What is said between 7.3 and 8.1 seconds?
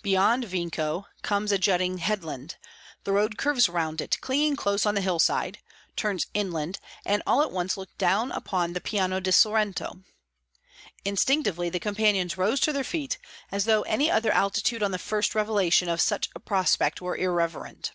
at once looks